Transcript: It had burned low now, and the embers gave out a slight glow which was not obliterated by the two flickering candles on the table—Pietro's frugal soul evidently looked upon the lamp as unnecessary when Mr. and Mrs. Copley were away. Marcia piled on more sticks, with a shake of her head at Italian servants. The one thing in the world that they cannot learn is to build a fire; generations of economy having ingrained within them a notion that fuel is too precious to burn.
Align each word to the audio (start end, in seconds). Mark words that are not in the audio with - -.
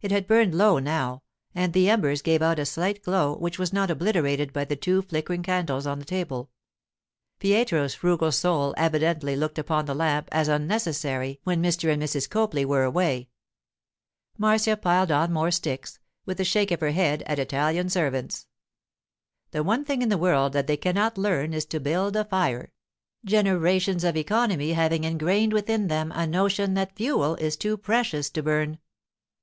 It 0.00 0.10
had 0.12 0.26
burned 0.26 0.54
low 0.54 0.78
now, 0.78 1.24
and 1.54 1.74
the 1.74 1.90
embers 1.90 2.22
gave 2.22 2.40
out 2.40 2.58
a 2.58 2.64
slight 2.64 3.02
glow 3.02 3.36
which 3.36 3.58
was 3.58 3.70
not 3.70 3.90
obliterated 3.90 4.50
by 4.50 4.64
the 4.64 4.76
two 4.76 5.02
flickering 5.02 5.42
candles 5.42 5.86
on 5.86 5.98
the 5.98 6.06
table—Pietro's 6.06 7.94
frugal 7.94 8.32
soul 8.32 8.72
evidently 8.78 9.36
looked 9.36 9.58
upon 9.58 9.84
the 9.84 9.94
lamp 9.94 10.30
as 10.32 10.48
unnecessary 10.48 11.38
when 11.44 11.62
Mr. 11.62 11.92
and 11.92 12.02
Mrs. 12.02 12.30
Copley 12.30 12.64
were 12.64 12.84
away. 12.84 13.28
Marcia 14.38 14.74
piled 14.74 15.10
on 15.12 15.30
more 15.34 15.50
sticks, 15.50 15.98
with 16.24 16.40
a 16.40 16.44
shake 16.44 16.70
of 16.70 16.80
her 16.80 16.92
head 16.92 17.22
at 17.26 17.38
Italian 17.38 17.90
servants. 17.90 18.46
The 19.50 19.62
one 19.62 19.84
thing 19.84 20.00
in 20.00 20.08
the 20.08 20.16
world 20.16 20.54
that 20.54 20.66
they 20.66 20.78
cannot 20.78 21.18
learn 21.18 21.52
is 21.52 21.66
to 21.66 21.78
build 21.78 22.16
a 22.16 22.24
fire; 22.24 22.72
generations 23.22 24.02
of 24.02 24.16
economy 24.16 24.72
having 24.72 25.04
ingrained 25.04 25.52
within 25.52 25.88
them 25.88 26.10
a 26.14 26.26
notion 26.26 26.72
that 26.72 26.96
fuel 26.96 27.34
is 27.34 27.58
too 27.58 27.76
precious 27.76 28.30
to 28.30 28.42
burn. 28.42 28.78